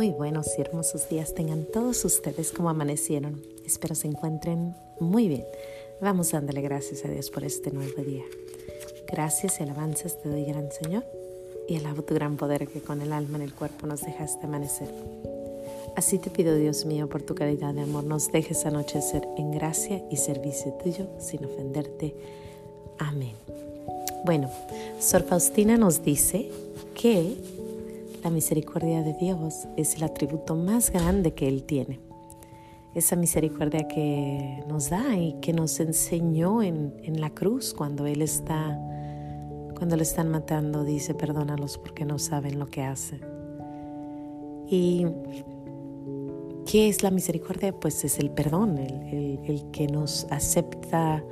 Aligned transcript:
Muy 0.00 0.12
buenos 0.12 0.56
y 0.56 0.62
hermosos 0.62 1.10
días 1.10 1.34
tengan 1.34 1.66
todos 1.66 2.06
ustedes 2.06 2.52
como 2.52 2.70
amanecieron. 2.70 3.42
Espero 3.66 3.94
se 3.94 4.08
encuentren 4.08 4.74
muy 4.98 5.28
bien. 5.28 5.44
Vamos 6.00 6.32
dándole 6.32 6.62
gracias 6.62 7.04
a 7.04 7.08
Dios 7.08 7.28
por 7.28 7.44
este 7.44 7.70
nuevo 7.70 8.02
día. 8.02 8.24
Gracias 9.06 9.60
y 9.60 9.62
alabanzas 9.62 10.18
te 10.22 10.30
doy, 10.30 10.46
gran 10.46 10.72
Señor, 10.72 11.04
y 11.68 11.76
alabo 11.76 12.00
tu 12.00 12.14
gran 12.14 12.38
poder 12.38 12.66
que 12.66 12.80
con 12.80 13.02
el 13.02 13.12
alma 13.12 13.36
en 13.36 13.42
el 13.42 13.52
cuerpo 13.52 13.86
nos 13.86 14.00
dejaste 14.00 14.46
amanecer. 14.46 14.88
Así 15.96 16.16
te 16.16 16.30
pido, 16.30 16.56
Dios 16.56 16.86
mío, 16.86 17.06
por 17.06 17.20
tu 17.20 17.34
caridad 17.34 17.74
de 17.74 17.82
amor, 17.82 18.04
nos 18.04 18.32
dejes 18.32 18.64
anochecer 18.64 19.28
en 19.36 19.50
gracia 19.50 20.02
y 20.10 20.16
servicio 20.16 20.72
tuyo 20.82 21.08
sin 21.18 21.44
ofenderte. 21.44 22.14
Amén. 22.96 23.34
Bueno, 24.24 24.50
Sor 24.98 25.24
Faustina 25.24 25.76
nos 25.76 26.02
dice 26.02 26.50
que 26.94 27.36
la 28.22 28.30
misericordia 28.30 29.02
de 29.02 29.14
Dios 29.14 29.68
es 29.76 29.96
el 29.96 30.04
atributo 30.04 30.54
más 30.54 30.90
grande 30.90 31.34
que 31.34 31.48
Él 31.48 31.64
tiene. 31.64 32.00
Esa 32.94 33.16
misericordia 33.16 33.86
que 33.86 34.64
nos 34.68 34.90
da 34.90 35.16
y 35.16 35.34
que 35.40 35.52
nos 35.52 35.78
enseñó 35.80 36.62
en, 36.62 37.20
la 37.20 37.30
cruz 37.30 37.72
cuando 37.72 38.06
Él 38.06 38.22
está, 38.22 38.78
cuando 39.76 39.96
le 39.96 40.02
están 40.02 40.28
matando, 40.28 40.84
dice, 40.84 41.14
perdónalos 41.14 41.78
porque 41.78 42.04
no 42.04 42.18
saben 42.18 42.58
lo 42.58 42.66
que 42.66 42.82
hacen. 42.82 43.20
¿Y 44.68 45.06
qué 46.66 46.88
es 46.88 47.02
la 47.02 47.10
misericordia? 47.10 47.72
Pues 47.72 48.04
es 48.04 48.18
el 48.18 48.30
perdón, 48.30 48.78
el, 48.78 49.40
el 49.44 49.70
que 49.70 49.86
nos 49.86 50.26
acepta 50.30 51.24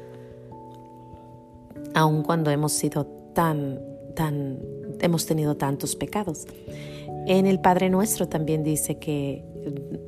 aun 1.94 2.22
cuando 2.22 2.50
hemos 2.50 2.72
sido 2.72 3.06
tan, 3.34 3.80
tan 4.18 4.58
hemos 5.00 5.26
tenido 5.26 5.56
tantos 5.56 5.94
pecados. 5.94 6.46
En 7.28 7.46
el 7.46 7.60
Padre 7.60 7.88
Nuestro 7.88 8.28
también 8.28 8.64
dice 8.64 8.98
que 8.98 9.44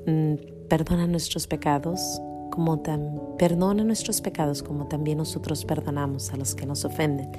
mm, 0.07 0.67
perdona 0.69 1.07
nuestros 1.07 1.47
pecados 1.47 2.01
como 2.51 2.83
perdona 3.39 3.85
nuestros 3.85 4.21
pecados 4.21 4.65
como 4.65 4.89
también 4.89 5.19
nosotros 5.19 5.65
perdonamos 5.65 6.33
a 6.33 6.37
los 6.37 6.57
que 6.57 6.67
nos 6.67 6.85
ofenden. 6.85 7.31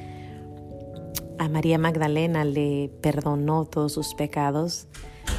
A 1.38 1.50
María 1.50 1.78
Magdalena 1.78 2.45
le 2.45 2.89
perdonó 3.02 3.66
todos 3.66 3.91
sus 3.91 4.13
pecados, 4.13 4.88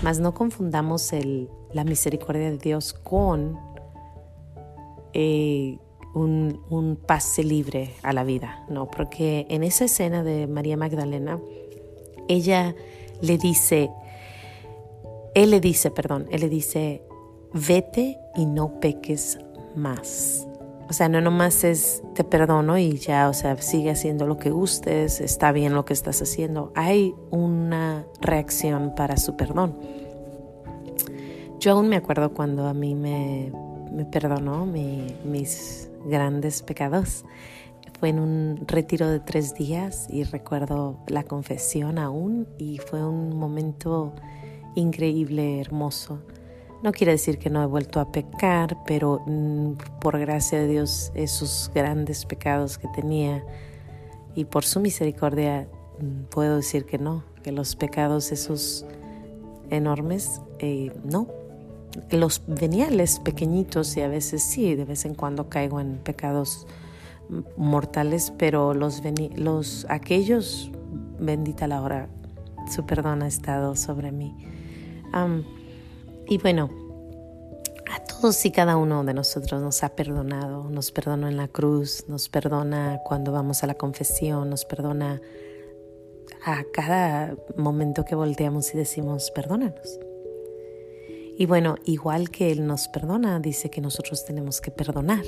mas 0.02 0.20
no 0.20 0.34
confundamos 0.34 1.12
la 1.72 1.84
misericordia 1.84 2.50
de 2.50 2.58
Dios 2.58 2.92
con 2.92 3.58
eh, 5.14 5.78
un, 6.14 6.98
pase 7.06 7.44
libre 7.44 7.94
a 8.02 8.12
la 8.12 8.24
vida, 8.24 8.64
no, 8.68 8.90
porque 8.90 9.46
en 9.48 9.64
esa 9.64 9.84
escena 9.84 10.22
de 10.22 10.46
María 10.46 10.76
Magdalena 10.76 11.40
ella 12.28 12.74
le 13.20 13.38
dice, 13.38 13.90
él 15.34 15.50
le 15.50 15.60
dice, 15.60 15.90
perdón, 15.90 16.26
él 16.30 16.40
le 16.42 16.48
dice, 16.48 17.02
vete 17.52 18.18
y 18.36 18.46
no 18.46 18.80
peques 18.80 19.38
más. 19.74 20.46
O 20.88 20.92
sea, 20.92 21.08
no 21.08 21.22
nomás 21.22 21.64
es 21.64 22.02
te 22.14 22.22
perdono 22.22 22.76
y 22.76 22.98
ya, 22.98 23.30
o 23.30 23.32
sea, 23.32 23.56
sigue 23.56 23.90
haciendo 23.90 24.26
lo 24.26 24.36
que 24.36 24.50
gustes, 24.50 25.20
está 25.20 25.50
bien 25.52 25.72
lo 25.72 25.86
que 25.86 25.94
estás 25.94 26.20
haciendo. 26.20 26.70
Hay 26.74 27.14
una 27.30 28.04
reacción 28.20 28.94
para 28.94 29.16
su 29.16 29.34
perdón. 29.36 29.74
Yo 31.60 31.72
aún 31.72 31.88
me 31.88 31.96
acuerdo 31.96 32.34
cuando 32.34 32.66
a 32.66 32.74
mí 32.74 32.94
me 32.94 33.52
perdonó 34.10 34.66
mis 34.66 35.91
grandes 36.06 36.62
pecados. 36.62 37.24
Fue 37.98 38.08
en 38.08 38.18
un 38.18 38.64
retiro 38.66 39.08
de 39.08 39.20
tres 39.20 39.54
días 39.54 40.06
y 40.10 40.24
recuerdo 40.24 40.98
la 41.06 41.22
confesión 41.22 41.98
aún 41.98 42.48
y 42.58 42.78
fue 42.78 43.04
un 43.04 43.36
momento 43.36 44.12
increíble, 44.74 45.60
hermoso. 45.60 46.20
No 46.82 46.90
quiere 46.90 47.12
decir 47.12 47.38
que 47.38 47.48
no 47.48 47.62
he 47.62 47.66
vuelto 47.66 48.00
a 48.00 48.10
pecar, 48.10 48.76
pero 48.86 49.22
mm, 49.26 49.74
por 50.00 50.18
gracia 50.18 50.58
de 50.58 50.66
Dios 50.66 51.12
esos 51.14 51.70
grandes 51.72 52.26
pecados 52.26 52.76
que 52.76 52.88
tenía 52.88 53.44
y 54.34 54.46
por 54.46 54.64
su 54.64 54.80
misericordia 54.80 55.68
mm, 56.00 56.24
puedo 56.24 56.56
decir 56.56 56.84
que 56.84 56.98
no, 56.98 57.22
que 57.44 57.52
los 57.52 57.76
pecados 57.76 58.32
esos 58.32 58.84
enormes, 59.70 60.40
eh, 60.58 60.92
no. 61.04 61.28
Los 62.10 62.42
veniales 62.46 63.20
pequeñitos 63.20 63.96
y 63.96 64.00
a 64.00 64.08
veces 64.08 64.42
sí, 64.42 64.74
de 64.74 64.84
vez 64.84 65.04
en 65.04 65.14
cuando 65.14 65.48
caigo 65.48 65.80
en 65.80 65.98
pecados 65.98 66.66
mortales, 67.56 68.32
pero 68.38 68.74
los, 68.74 69.02
los 69.36 69.86
aquellos, 69.88 70.70
bendita 71.18 71.66
la 71.66 71.82
hora, 71.82 72.08
su 72.70 72.84
perdón 72.84 73.22
ha 73.22 73.26
estado 73.26 73.76
sobre 73.76 74.12
mí. 74.12 74.34
y 76.28 76.38
bueno, 76.38 76.70
a 77.90 78.04
todos 78.04 78.44
y 78.46 78.50
cada 78.50 78.76
uno 78.76 79.04
de 79.04 79.14
nosotros 79.14 79.60
nos 79.60 79.82
ha 79.82 79.90
perdonado, 79.90 80.68
nos 80.70 80.92
perdonó 80.92 81.28
en 81.28 81.36
la 81.36 81.48
cruz, 81.48 82.04
nos 82.08 82.28
perdona 82.28 83.00
cuando 83.04 83.32
vamos 83.32 83.62
a 83.62 83.66
la 83.66 83.74
confesión, 83.74 84.48
nos 84.48 84.64
perdona 84.64 85.20
a 86.44 86.64
cada 86.72 87.36
momento 87.56 88.04
que 88.04 88.14
volteamos 88.14 88.72
y 88.74 88.78
decimos, 88.78 89.30
perdónanos. 89.30 89.98
Y 91.38 91.46
bueno, 91.46 91.76
igual 91.84 92.30
que 92.30 92.52
Él 92.52 92.66
nos 92.66 92.88
perdona, 92.88 93.40
dice 93.40 93.70
que 93.70 93.80
nosotros 93.80 94.24
tenemos 94.24 94.60
que 94.60 94.70
perdonar 94.70 95.24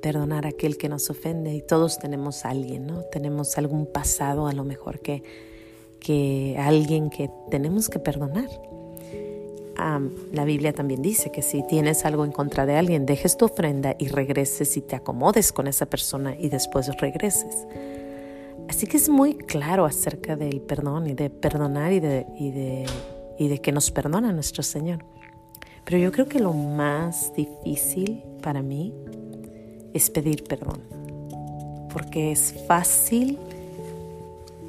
perdonar 0.00 0.46
a 0.46 0.50
aquel 0.50 0.76
que 0.76 0.88
nos 0.88 1.10
ofende 1.10 1.54
y 1.54 1.62
todos 1.62 1.98
tenemos 1.98 2.44
a 2.44 2.50
alguien, 2.50 2.86
¿no? 2.86 3.02
Tenemos 3.12 3.56
algún 3.58 3.86
pasado 3.86 4.46
a 4.46 4.52
lo 4.52 4.64
mejor 4.64 5.00
que, 5.00 5.22
que 6.00 6.56
alguien 6.58 7.10
que 7.10 7.30
tenemos 7.50 7.88
que 7.88 7.98
perdonar. 7.98 8.48
la 10.32 10.44
Biblia 10.44 10.72
también 10.72 11.00
dice 11.00 11.30
que 11.30 11.42
si 11.42 11.62
tienes 11.66 12.04
algo 12.04 12.24
en 12.24 12.32
contra 12.32 12.66
de 12.66 12.76
alguien, 12.76 13.06
dejes 13.06 13.36
tu 13.36 13.46
ofrenda 13.46 13.94
y 13.98 14.08
regreses 14.08 14.76
y 14.76 14.82
te 14.82 14.96
acomodes 14.96 15.52
con 15.52 15.66
esa 15.66 15.86
persona 15.86 16.34
y 16.38 16.48
después 16.48 16.86
regreses. 16.98 17.66
Así 18.68 18.86
que 18.86 18.98
es 18.98 19.08
muy 19.08 19.34
claro 19.34 19.84
acerca 19.84 20.36
del 20.36 20.60
perdón 20.60 21.08
y 21.08 21.14
de 21.14 21.28
perdonar 21.28 21.92
y 21.92 22.00
de, 22.00 22.26
y 22.38 22.50
de, 22.50 22.86
y 23.38 23.48
de 23.48 23.58
que 23.58 23.72
nos 23.72 23.90
perdona 23.90 24.32
nuestro 24.32 24.62
Señor. 24.62 25.04
Pero 25.84 25.98
yo 25.98 26.12
creo 26.12 26.26
que 26.26 26.38
lo 26.38 26.52
más 26.52 27.32
difícil 27.34 28.22
para 28.42 28.62
mí 28.62 28.92
es 29.92 30.10
pedir 30.10 30.44
perdón. 30.44 30.80
Porque 31.92 32.32
es 32.32 32.54
fácil, 32.66 33.38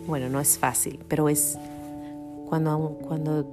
bueno, 0.08 0.30
no 0.30 0.40
es 0.40 0.58
fácil, 0.58 1.00
pero 1.08 1.30
es 1.30 1.58
cuando, 2.48 2.98
cuando, 3.08 3.46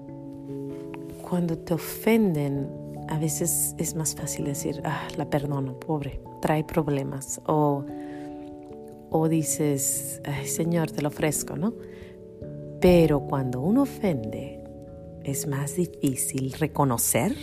cuando 1.28 1.58
te 1.58 1.74
ofenden, 1.74 2.68
a 3.08 3.18
veces 3.18 3.74
es 3.78 3.94
más 3.94 4.14
fácil 4.14 4.46
decir, 4.46 4.80
ah, 4.84 5.06
la 5.16 5.28
perdono, 5.28 5.78
pobre, 5.78 6.20
trae 6.40 6.64
problemas. 6.64 7.40
O, 7.46 7.84
o 9.10 9.28
dices, 9.28 10.20
ay, 10.24 10.46
Señor, 10.46 10.90
te 10.90 11.02
lo 11.02 11.08
ofrezco, 11.08 11.56
¿no? 11.56 11.74
Pero 12.80 13.20
cuando 13.20 13.60
uno 13.60 13.82
ofende, 13.82 14.57
es 15.30 15.46
más 15.46 15.76
difícil 15.76 16.52
reconocer 16.52 17.34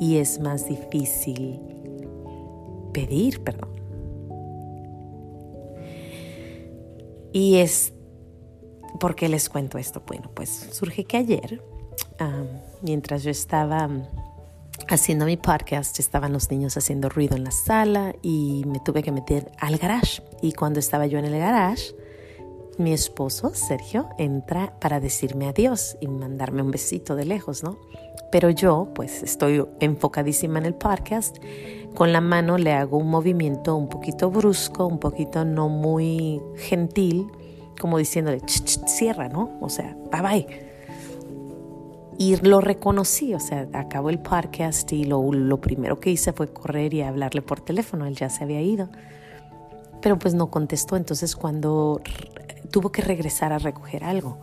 y 0.00 0.16
es 0.16 0.40
más 0.40 0.68
difícil 0.68 1.60
pedir 2.92 3.42
perdón. 3.42 3.70
Y 7.32 7.56
es, 7.56 7.92
¿por 8.98 9.14
qué 9.14 9.28
les 9.28 9.48
cuento 9.48 9.78
esto? 9.78 10.02
Bueno, 10.06 10.30
pues 10.34 10.50
surge 10.72 11.04
que 11.04 11.16
ayer, 11.16 11.62
mientras 12.82 13.22
yo 13.22 13.30
estaba 13.30 13.88
haciendo 14.88 15.26
mi 15.26 15.36
podcast, 15.36 16.00
estaban 16.00 16.32
los 16.32 16.50
niños 16.50 16.76
haciendo 16.76 17.08
ruido 17.08 17.36
en 17.36 17.44
la 17.44 17.52
sala 17.52 18.14
y 18.22 18.64
me 18.66 18.80
tuve 18.80 19.02
que 19.02 19.12
meter 19.12 19.52
al 19.58 19.76
garage. 19.76 20.22
Y 20.42 20.52
cuando 20.52 20.80
estaba 20.80 21.06
yo 21.06 21.18
en 21.18 21.26
el 21.26 21.38
garage, 21.38 21.94
mi 22.78 22.92
esposo, 22.92 23.54
Sergio, 23.54 24.08
entra 24.18 24.74
para 24.80 25.00
decirme 25.00 25.48
adiós 25.48 25.96
y 26.00 26.08
mandarme 26.08 26.62
un 26.62 26.70
besito 26.70 27.16
de 27.16 27.24
lejos, 27.24 27.62
¿no? 27.62 27.78
Pero 28.30 28.50
yo, 28.50 28.88
pues 28.94 29.22
estoy 29.22 29.64
enfocadísima 29.80 30.58
en 30.58 30.66
el 30.66 30.74
podcast, 30.74 31.38
con 31.94 32.12
la 32.12 32.20
mano 32.20 32.58
le 32.58 32.72
hago 32.72 32.98
un 32.98 33.08
movimiento 33.08 33.76
un 33.76 33.88
poquito 33.88 34.30
brusco, 34.30 34.86
un 34.86 34.98
poquito 34.98 35.44
no 35.44 35.68
muy 35.68 36.40
gentil, 36.56 37.26
como 37.78 37.98
diciéndole, 37.98 38.40
cierra, 38.46 39.28
¿no? 39.28 39.58
O 39.60 39.68
sea, 39.68 39.96
bye 40.12 40.22
bye. 40.22 40.70
Y 42.18 42.36
lo 42.36 42.60
reconocí, 42.60 43.34
o 43.34 43.40
sea, 43.40 43.66
acabó 43.72 44.10
el 44.10 44.18
podcast 44.18 44.92
y 44.92 45.04
lo, 45.04 45.32
lo 45.32 45.60
primero 45.60 46.00
que 46.00 46.10
hice 46.10 46.32
fue 46.32 46.52
correr 46.52 46.92
y 46.92 47.02
hablarle 47.02 47.40
por 47.40 47.60
teléfono, 47.62 48.06
él 48.06 48.14
ya 48.14 48.28
se 48.28 48.44
había 48.44 48.60
ido. 48.60 48.90
Pero 50.02 50.18
pues 50.18 50.34
no 50.34 50.50
contestó, 50.50 50.96
entonces 50.96 51.34
cuando 51.34 52.00
tuvo 52.70 52.92
que 52.92 53.02
regresar 53.02 53.52
a 53.52 53.58
recoger 53.58 54.04
algo 54.04 54.38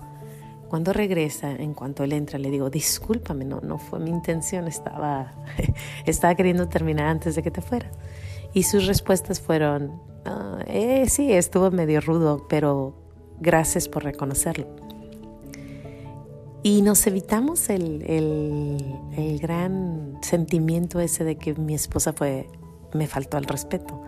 cuando 0.68 0.94
regresa, 0.94 1.52
en 1.52 1.74
cuanto 1.74 2.04
él 2.04 2.14
entra, 2.14 2.38
le 2.38 2.52
digo, 2.52 2.70
discúlpame, 2.70 3.46
no, 3.46 3.62
no 3.62 3.78
fue 3.78 4.00
mi 4.00 4.10
intención, 4.10 4.68
estaba, 4.68 5.34
estaba 6.06 6.36
queriendo 6.36 6.68
terminar 6.68 7.08
antes 7.08 7.36
de 7.36 7.44
que 7.44 7.52
te 7.52 7.62
fuera. 7.62 7.90
Y 8.54 8.64
sus 8.64 8.86
respuestas 8.86 9.40
fueron, 9.40 10.02
ah, 10.26 10.60
eh, 10.68 11.08
sí, 11.08 11.32
estuvo 11.32 11.72
medio 11.72 12.02
rudo, 12.02 12.48
pero 12.50 12.96
gracias 13.40 13.88
por 13.88 14.04
reconocerlo. 14.04 14.68
Y 16.64 16.82
nos 16.82 17.08
evitamos 17.08 17.70
el, 17.70 18.02
el, 19.16 19.40
gran 19.40 20.18
sentimiento 20.22 21.00
ese 21.00 21.24
de 21.24 21.38
que 21.38 21.54
mi 21.54 21.76
esposa 21.76 22.12
fue, 22.12 22.50
me 22.94 23.08
faltó 23.08 23.38
al 23.38 23.46
respeto. 23.46 24.02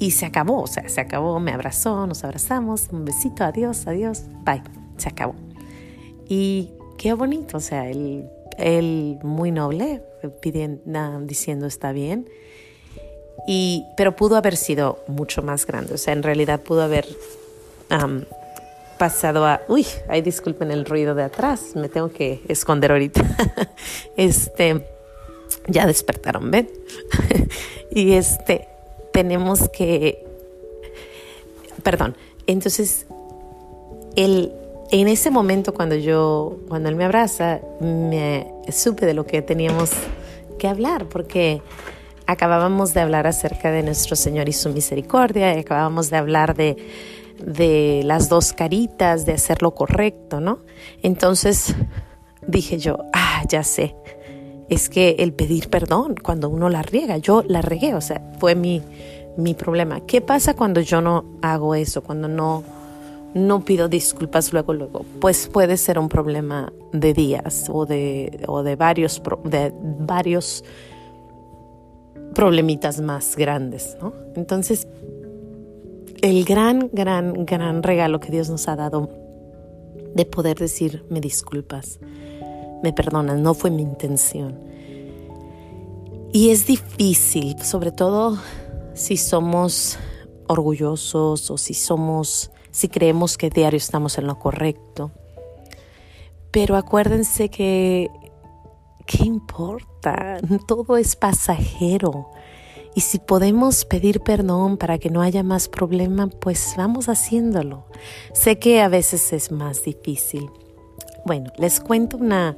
Y 0.00 0.12
se 0.12 0.24
acabó, 0.24 0.62
o 0.62 0.66
sea, 0.66 0.88
se 0.88 0.98
acabó, 0.98 1.38
me 1.40 1.52
abrazó, 1.52 2.06
nos 2.06 2.24
abrazamos, 2.24 2.88
un 2.90 3.04
besito, 3.04 3.44
adiós, 3.44 3.86
adiós, 3.86 4.22
bye, 4.46 4.62
se 4.96 5.10
acabó. 5.10 5.34
Y 6.26 6.70
qué 6.96 7.12
bonito, 7.12 7.58
o 7.58 7.60
sea, 7.60 7.86
él, 7.86 8.26
él 8.56 9.18
muy 9.22 9.52
noble, 9.52 10.02
pidiendo, 10.40 10.80
diciendo 11.20 11.66
está 11.66 11.92
bien. 11.92 12.30
Y, 13.46 13.84
pero 13.98 14.16
pudo 14.16 14.36
haber 14.36 14.56
sido 14.56 15.04
mucho 15.06 15.42
más 15.42 15.66
grande, 15.66 15.92
o 15.92 15.98
sea, 15.98 16.14
en 16.14 16.22
realidad 16.22 16.60
pudo 16.60 16.80
haber 16.80 17.06
pasado 18.96 19.44
a... 19.44 19.60
Uy, 19.68 19.86
ay, 20.08 20.22
disculpen 20.22 20.70
el 20.70 20.86
ruido 20.86 21.14
de 21.14 21.24
atrás, 21.24 21.72
me 21.74 21.90
tengo 21.90 22.10
que 22.10 22.40
esconder 22.48 22.92
ahorita. 22.92 23.20
este, 24.16 24.86
ya 25.66 25.86
despertaron, 25.86 26.50
¿ven? 26.50 26.70
y 27.90 28.12
este, 28.12 28.69
tenemos 29.20 29.68
que... 29.68 30.24
Perdón, 31.82 32.16
entonces, 32.46 33.06
el, 34.16 34.52
en 34.90 35.08
ese 35.08 35.30
momento 35.30 35.74
cuando 35.74 35.94
yo, 35.94 36.56
cuando 36.68 36.88
él 36.88 36.96
me 36.96 37.04
abraza, 37.04 37.60
me 37.80 38.50
supe 38.72 39.04
de 39.04 39.12
lo 39.12 39.26
que 39.26 39.42
teníamos 39.42 39.90
que 40.58 40.68
hablar, 40.68 41.06
porque 41.06 41.60
acabábamos 42.26 42.94
de 42.94 43.00
hablar 43.00 43.26
acerca 43.26 43.70
de 43.70 43.82
nuestro 43.82 44.16
Señor 44.16 44.48
y 44.48 44.52
su 44.52 44.70
misericordia, 44.70 45.54
y 45.54 45.60
acabábamos 45.60 46.08
de 46.08 46.16
hablar 46.16 46.54
de 46.56 46.76
de 47.44 48.02
las 48.04 48.28
dos 48.28 48.52
caritas, 48.52 49.24
de 49.26 49.32
hacer 49.32 49.62
lo 49.62 49.74
correcto, 49.74 50.40
¿no? 50.40 50.60
Entonces 51.02 51.74
dije 52.46 52.78
yo, 52.78 52.98
ah, 53.12 53.42
ya 53.48 53.62
sé, 53.62 53.94
es 54.70 54.88
que 54.88 55.16
el 55.18 55.32
pedir 55.32 55.68
perdón 55.68 56.14
cuando 56.22 56.48
uno 56.48 56.70
la 56.70 56.82
riega, 56.82 57.18
yo 57.18 57.42
la 57.46 57.60
regué, 57.60 57.94
o 57.94 58.00
sea, 58.00 58.22
fue 58.38 58.54
mi, 58.54 58.80
mi 59.36 59.54
problema. 59.54 60.00
¿Qué 60.00 60.20
pasa 60.20 60.54
cuando 60.54 60.80
yo 60.80 61.00
no 61.00 61.24
hago 61.42 61.74
eso, 61.74 62.02
cuando 62.02 62.28
no, 62.28 62.62
no 63.34 63.64
pido 63.64 63.88
disculpas 63.88 64.52
luego, 64.52 64.72
luego? 64.72 65.04
Pues 65.20 65.48
puede 65.48 65.76
ser 65.76 65.98
un 65.98 66.08
problema 66.08 66.72
de 66.92 67.12
días 67.12 67.66
o 67.68 67.84
de, 67.84 68.44
o 68.46 68.62
de, 68.62 68.76
varios, 68.76 69.20
de 69.44 69.72
varios 69.74 70.64
problemitas 72.34 73.00
más 73.00 73.34
grandes, 73.34 73.96
¿no? 74.00 74.12
Entonces, 74.36 74.86
el 76.22 76.44
gran, 76.44 76.90
gran, 76.92 77.44
gran 77.44 77.82
regalo 77.82 78.20
que 78.20 78.30
Dios 78.30 78.48
nos 78.48 78.68
ha 78.68 78.76
dado 78.76 79.10
de 80.14 80.24
poder 80.26 80.58
decir, 80.58 81.04
me 81.08 81.20
disculpas, 81.20 81.98
me 82.82 82.92
perdonas, 82.92 83.38
no 83.38 83.54
fue 83.54 83.70
mi 83.70 83.82
intención. 83.82 84.58
Y 86.32 86.50
es 86.50 86.66
difícil, 86.66 87.60
sobre 87.62 87.90
todo 87.90 88.38
si 88.94 89.16
somos 89.16 89.98
orgullosos 90.46 91.50
o 91.50 91.58
si 91.58 91.74
somos, 91.74 92.50
si 92.70 92.88
creemos 92.88 93.36
que 93.36 93.50
diario 93.50 93.78
estamos 93.78 94.18
en 94.18 94.26
lo 94.26 94.38
correcto. 94.38 95.10
Pero 96.50 96.76
acuérdense 96.76 97.48
que, 97.48 98.10
¿qué 99.06 99.24
importa? 99.24 100.38
Todo 100.66 100.96
es 100.96 101.16
pasajero. 101.16 102.30
Y 102.94 103.02
si 103.02 103.18
podemos 103.18 103.84
pedir 103.84 104.20
perdón 104.20 104.76
para 104.76 104.98
que 104.98 105.10
no 105.10 105.22
haya 105.22 105.44
más 105.44 105.68
problema, 105.68 106.28
pues 106.28 106.74
vamos 106.76 107.08
haciéndolo. 107.08 107.86
Sé 108.32 108.58
que 108.58 108.80
a 108.80 108.88
veces 108.88 109.32
es 109.32 109.52
más 109.52 109.84
difícil. 109.84 110.50
Bueno, 111.24 111.50
les 111.56 111.80
cuento 111.80 112.16
una 112.16 112.56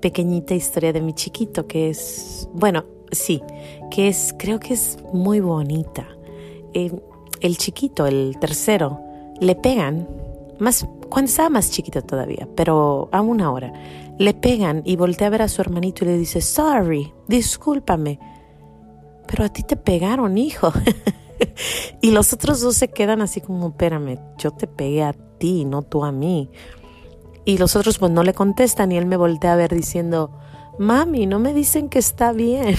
pequeñita 0.00 0.54
historia 0.54 0.92
de 0.92 1.00
mi 1.00 1.12
chiquito 1.12 1.66
que 1.66 1.90
es, 1.90 2.48
bueno, 2.52 2.84
sí, 3.10 3.42
que 3.90 4.08
es, 4.08 4.34
creo 4.38 4.60
que 4.60 4.74
es 4.74 4.98
muy 5.12 5.40
bonita. 5.40 6.06
Eh, 6.74 6.92
el 7.40 7.56
chiquito, 7.56 8.06
el 8.06 8.36
tercero, 8.40 9.00
le 9.40 9.54
pegan, 9.54 10.08
más, 10.58 10.86
cuando 11.08 11.28
estaba 11.28 11.50
más 11.50 11.70
chiquito 11.70 12.02
todavía, 12.02 12.48
pero 12.56 13.08
a 13.12 13.20
una 13.20 13.50
hora, 13.52 13.72
le 14.18 14.34
pegan 14.34 14.82
y 14.84 14.96
voltea 14.96 15.28
a 15.28 15.30
ver 15.30 15.42
a 15.42 15.48
su 15.48 15.60
hermanito 15.60 16.04
y 16.04 16.08
le 16.08 16.18
dice, 16.18 16.40
sorry, 16.40 17.12
discúlpame 17.28 18.18
pero 19.28 19.44
a 19.44 19.48
ti 19.50 19.62
te 19.62 19.76
pegaron, 19.76 20.38
hijo. 20.38 20.72
y 22.00 22.10
los 22.10 22.32
otros 22.32 22.60
dos 22.60 22.76
se 22.76 22.88
quedan 22.88 23.20
así 23.20 23.40
como, 23.40 23.68
espérame, 23.68 24.18
yo 24.38 24.50
te 24.50 24.66
pegué 24.66 25.04
a 25.04 25.12
ti, 25.12 25.64
no 25.66 25.82
tú 25.82 26.02
a 26.04 26.10
mí. 26.10 26.50
Y 27.44 27.58
los 27.58 27.76
otros 27.76 27.98
pues 27.98 28.12
no 28.12 28.22
le 28.22 28.34
contestan 28.34 28.92
y 28.92 28.98
él 28.98 29.06
me 29.06 29.16
voltea 29.16 29.54
a 29.54 29.56
ver 29.56 29.74
diciendo, 29.74 30.30
mami, 30.78 31.26
no 31.26 31.38
me 31.38 31.54
dicen 31.54 31.88
que 31.88 31.98
está 31.98 32.32
bien. 32.32 32.76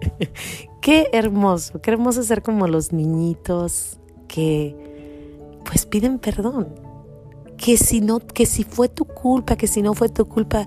qué 0.80 1.08
hermoso, 1.12 1.80
qué 1.80 1.90
hermoso 1.90 2.22
ser 2.22 2.42
como 2.42 2.66
los 2.66 2.92
niñitos 2.92 3.98
que 4.28 4.76
pues 5.64 5.86
piden 5.86 6.18
perdón. 6.18 6.68
Que 7.56 7.76
si 7.76 8.00
no, 8.00 8.18
que 8.18 8.46
si 8.46 8.64
fue 8.64 8.88
tu 8.88 9.04
culpa, 9.04 9.56
que 9.56 9.66
si 9.66 9.82
no 9.82 9.94
fue 9.94 10.08
tu 10.08 10.26
culpa, 10.26 10.66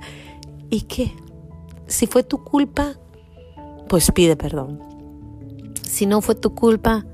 ¿y 0.69 0.81
qué? 0.83 1.11
Si 1.87 2.07
fue 2.07 2.23
tu 2.23 2.43
culpa, 2.43 2.97
pues 3.89 4.11
pide 4.11 4.37
perdón 4.37 4.95
si 5.95 6.05
no 6.05 6.19
fue 6.19 6.35
tu 6.35 6.53
culpa, 6.53 7.05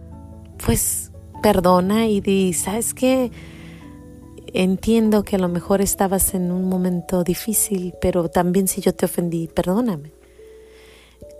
pues 0.65 1.12
perdona 1.44 2.07
y 2.07 2.19
di, 2.19 2.51
¿sabes 2.54 2.95
qué? 2.95 3.31
Entiendo 4.53 5.24
que 5.24 5.38
a 5.38 5.39
lo 5.39 5.48
mejor 5.48 5.81
estabas 5.81 6.33
en 6.33 6.51
un 6.51 6.65
momento 6.68 7.24
difícil, 7.24 7.94
pero 8.01 8.30
también 8.30 8.68
si 8.68 8.81
yo 8.81 8.94
te 8.94 9.06
ofendí, 9.06 9.48
perdóname. 9.48 10.12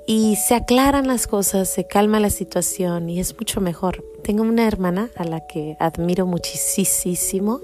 Y 0.08 0.38
se 0.38 0.56
aclaran 0.56 1.08
las 1.08 1.28
cosas, 1.28 1.70
se 1.70 1.86
calma 1.86 2.20
la 2.20 2.30
situación 2.30 3.10
y 3.10 3.20
es 3.20 3.38
mucho 3.38 3.62
mejor. 3.62 4.04
Tengo 4.24 4.44
una 4.44 4.68
hermana 4.68 5.10
a 5.16 5.26
la 5.26 5.46
que 5.46 5.76
admiro 5.80 6.26
muchísimo 6.26 7.62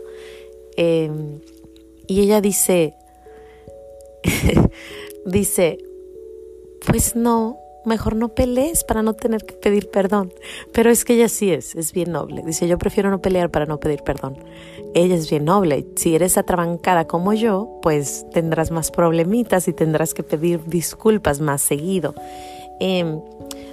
em, 0.75 1.39
y 2.07 2.21
ella 2.21 2.41
dice, 2.41 2.93
dice, 5.25 5.77
pues 6.85 7.15
no, 7.15 7.57
mejor 7.87 8.15
no 8.15 8.29
pelees 8.29 8.83
para 8.83 9.01
no 9.01 9.13
tener 9.13 9.45
que 9.45 9.55
pedir 9.55 9.89
perdón. 9.89 10.33
Pero 10.73 10.91
es 10.91 11.05
que 11.05 11.15
ella 11.15 11.29
sí 11.29 11.51
es, 11.51 11.75
es 11.75 11.93
bien 11.93 12.11
noble. 12.11 12.43
Dice, 12.45 12.67
yo 12.67 12.77
prefiero 12.77 13.09
no 13.09 13.21
pelear 13.21 13.49
para 13.49 13.65
no 13.65 13.79
pedir 13.79 14.03
perdón. 14.03 14.37
Ella 14.93 15.15
es 15.15 15.29
bien 15.29 15.45
noble. 15.45 15.87
Si 15.95 16.13
eres 16.13 16.37
atrabancada 16.37 17.07
como 17.07 17.33
yo, 17.33 17.79
pues 17.81 18.25
tendrás 18.31 18.69
más 18.71 18.91
problemitas 18.91 19.67
y 19.67 19.73
tendrás 19.73 20.13
que 20.13 20.23
pedir 20.23 20.63
disculpas 20.65 21.39
más 21.39 21.61
seguido. 21.61 22.13
Em, 22.79 23.19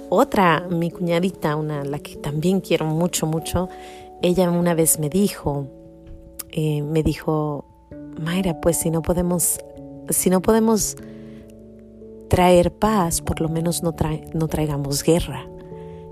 otra, 0.09 0.67
mi 0.69 0.91
cuñadita, 0.91 1.55
una, 1.55 1.83
la 1.83 1.99
que 1.99 2.15
también 2.15 2.61
quiero 2.61 2.85
mucho, 2.85 3.25
mucho, 3.27 3.69
ella 4.21 4.49
una 4.49 4.73
vez 4.73 4.99
me 4.99 5.09
dijo, 5.09 5.67
eh, 6.51 6.81
me 6.81 7.03
dijo, 7.03 7.65
Mayra, 8.19 8.61
pues 8.61 8.77
si 8.77 8.89
no 8.89 9.01
podemos, 9.01 9.59
si 10.09 10.29
no 10.29 10.41
podemos 10.41 10.95
traer 12.35 12.73
paz, 12.73 13.21
por 13.21 13.39
lo 13.39 13.47
menos 13.47 13.81
no, 13.81 13.95
no 14.33 14.47
traigamos 14.49 15.03
guerra. 15.03 15.47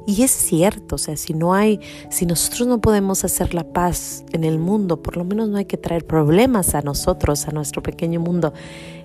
Y 0.08 0.24
es 0.24 0.32
cierto, 0.32 0.96
o 0.96 0.98
sea, 0.98 1.18
si 1.18 1.34
no 1.34 1.54
hay, 1.54 1.82
si 2.10 2.26
nosotros 2.26 2.66
no 2.66 2.80
podemos 2.80 3.26
hacer 3.26 3.54
la 3.54 3.66
paz 3.66 4.24
en 4.32 4.46
el 4.46 4.58
mundo, 4.58 5.02
por 5.02 5.18
lo 5.18 5.26
menos 5.26 5.50
no 5.50 5.58
hay 5.58 5.66
que 5.66 5.76
traer 5.76 6.08
problemas 6.08 6.76
a 6.76 6.82
nosotros, 6.82 7.46
a 7.50 7.52
nuestro 7.52 7.84
pequeño 7.84 8.22
mundo. 8.22 8.54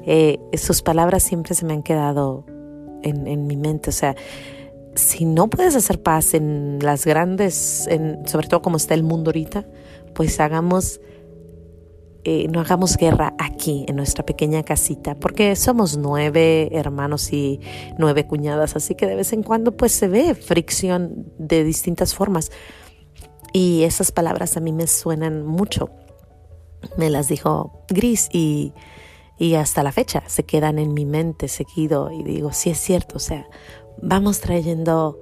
Eh, 0.07 0.39
sus 0.57 0.81
palabras 0.81 1.25
siempre 1.25 1.57
se 1.57 1.67
me 1.67 1.73
han 1.73 1.83
quedado 1.83 2.45
en, 3.03 3.27
en, 3.27 3.49
mi 3.49 3.57
mente, 3.57 3.91
o 3.91 3.93
sea, 3.93 4.15
si 4.95 5.25
no 5.25 5.51
puedes 5.51 5.75
hacer 5.75 6.01
paz 6.01 6.35
en 6.35 6.79
las 6.81 7.05
grandes, 7.05 7.89
en, 7.89 8.29
sobre 8.29 8.47
todo 8.47 8.63
como 8.63 8.77
está 8.77 8.95
el 8.95 9.03
mundo 9.03 9.31
ahorita, 9.31 9.67
pues 10.15 10.39
hagamos 10.39 11.01
eh, 12.25 12.49
no 12.49 12.61
hagamos 12.61 12.97
guerra 12.97 13.35
aquí, 13.39 13.85
en 13.89 13.97
nuestra 13.97 14.27
pequeña 14.27 14.63
casita, 14.65 15.15
porque 15.15 15.55
somos 15.57 15.97
nueve 15.97 16.69
hermanos 16.73 17.33
y 17.33 17.61
nueve 17.97 18.27
cuñadas, 18.27 18.77
así 18.77 18.95
que 18.95 19.07
de 19.07 19.15
vez 19.15 19.33
en 19.33 19.43
cuando 19.43 19.77
pues 19.77 19.93
se 19.93 20.09
ve 20.09 20.35
fricción 20.35 21.27
de 21.39 21.65
distintas 21.65 22.15
formas. 22.15 22.51
Y 23.53 23.85
esas 23.85 24.13
palabras 24.13 24.57
a 24.57 24.61
mí 24.61 24.73
me 24.73 24.87
suenan 24.87 25.47
mucho. 25.47 25.91
Me 26.97 27.09
las 27.09 27.29
dijo 27.29 27.85
Gris 27.89 28.29
y, 28.33 28.73
y 29.39 29.55
hasta 29.55 29.83
la 29.83 29.93
fecha 29.93 30.23
se 30.27 30.45
quedan 30.45 30.79
en 30.79 30.95
mi 30.95 31.07
mente 31.07 31.49
seguido 31.49 32.11
y 32.13 32.23
digo, 32.25 32.53
sí 32.53 32.71
es 32.71 32.79
cierto, 32.79 33.17
o 33.17 33.21
sea, 33.21 33.49
vamos 34.03 34.41
trayendo 34.41 35.19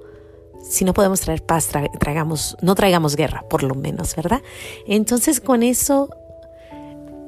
si 0.61 0.83
no 0.83 0.93
podemos 0.93 1.21
traer 1.21 1.43
paz, 1.43 1.69
traigamos, 1.99 2.57
no 2.61 2.75
traigamos 2.75 3.15
guerra, 3.15 3.45
por 3.49 3.63
lo 3.63 3.75
menos, 3.75 4.15
¿verdad? 4.15 4.41
Entonces 4.87 5.39
con 5.39 5.63
eso 5.63 6.09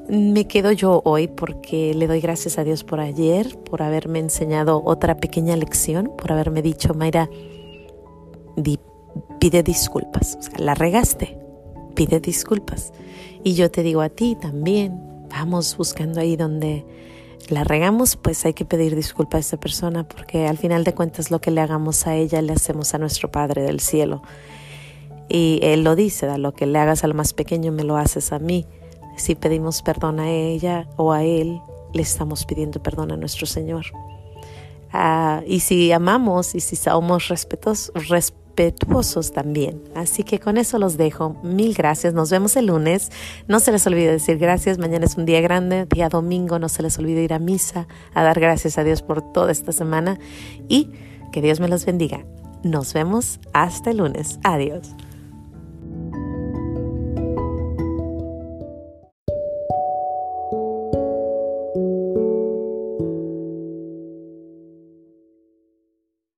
me 0.10 0.48
quedo 0.48 0.72
yo 0.72 1.02
hoy 1.06 1.28
porque 1.28 1.94
le 1.94 2.08
doy 2.08 2.20
gracias 2.20 2.58
a 2.58 2.64
Dios 2.64 2.84
por 2.84 3.00
ayer, 3.00 3.58
por 3.60 3.84
haberme 3.84 4.20
enseñado 4.20 4.82
otra 4.84 5.18
pequeña 5.18 5.56
lección, 5.56 6.12
por 6.18 6.32
haberme 6.32 6.62
dicho, 6.62 6.94
Mayra, 6.94 7.30
pide 9.40 9.64
disculpas, 9.64 10.38
o 10.40 10.42
sea, 10.42 10.60
la 10.60 10.74
regaste, 10.74 11.38
pide 11.96 12.20
disculpas. 12.20 12.92
Y 13.44 13.54
yo 13.54 13.70
te 13.70 13.84
digo 13.84 14.02
a 14.02 14.10
ti 14.10 14.36
también, 14.36 15.00
vamos 15.30 15.78
buscando 15.78 16.20
ahí 16.20 16.36
donde 16.36 16.86
la 17.50 17.64
regamos, 17.64 18.16
pues 18.16 18.46
hay 18.46 18.54
que 18.54 18.66
pedir 18.66 18.96
disculpa 18.96 19.38
a 19.38 19.40
esa 19.40 19.58
persona 19.58 20.08
porque 20.08 20.48
al 20.48 20.58
final 20.58 20.84
de 20.84 20.94
cuentas 20.94 21.32
lo 21.32 21.40
que 21.40 21.52
le 21.52 21.62
hagamos 21.62 22.06
a 22.08 22.16
ella 22.16 22.42
le 22.42 22.54
hacemos 22.54 22.94
a 22.94 22.98
nuestro 22.98 23.32
Padre 23.32 23.62
del 23.62 23.80
cielo. 23.80 24.24
Y 25.30 25.60
Él 25.62 25.84
lo 25.84 25.96
dice, 25.96 26.26
da 26.26 26.40
lo 26.40 26.54
que 26.54 26.66
le 26.66 26.80
hagas 26.80 27.04
al 27.04 27.14
más 27.14 27.34
pequeño 27.34 27.72
me 27.72 27.84
lo 27.84 27.98
haces 27.98 28.32
a 28.32 28.40
mí. 28.40 28.66
Si 29.20 29.36
pedimos 29.36 29.82
perdón 29.82 30.20
a 30.20 30.30
ella 30.30 30.88
o 30.96 31.12
a 31.12 31.24
Él, 31.24 31.62
le 31.94 32.02
estamos 32.02 32.46
pidiendo 32.46 32.82
perdón 32.82 33.12
a 33.12 33.18
nuestro 33.18 33.46
Señor. 33.46 33.86
Ah, 34.92 35.44
y 35.46 35.60
si 35.60 35.92
amamos 35.92 36.56
y 36.56 36.62
si 36.62 36.76
somos 36.76 37.28
respetuosos, 37.28 38.10
respetuosos 38.10 39.32
también. 39.32 39.84
Así 39.96 40.24
que 40.24 40.40
con 40.40 40.58
eso 40.58 40.80
los 40.80 40.98
dejo. 40.98 41.36
Mil 41.44 41.74
gracias. 41.74 42.14
Nos 42.14 42.32
vemos 42.32 42.56
el 42.56 42.68
lunes. 42.68 43.12
No 43.48 43.60
se 43.60 43.72
les 43.72 43.86
olvide 43.88 44.12
decir 44.12 44.38
gracias. 44.38 44.78
Mañana 44.78 45.06
es 45.06 45.16
un 45.16 45.26
día 45.26 45.42
grande, 45.42 45.86
día 45.86 46.10
domingo. 46.10 46.58
No 46.58 46.70
se 46.70 46.82
les 46.82 46.98
olvide 46.98 47.24
ir 47.24 47.34
a 47.34 47.40
misa, 47.40 47.88
a 48.14 48.24
dar 48.24 48.40
gracias 48.40 48.78
a 48.78 48.84
Dios 48.84 49.02
por 49.02 49.22
toda 49.22 49.52
esta 49.52 49.72
semana 49.72 50.18
y 50.68 50.92
que 51.32 51.42
Dios 51.42 51.60
me 51.60 51.68
los 51.68 51.86
bendiga. 51.86 52.26
Nos 52.64 52.94
vemos 52.94 53.40
hasta 53.54 53.92
el 53.92 53.98
lunes. 53.98 54.40
Adiós. 54.44 54.96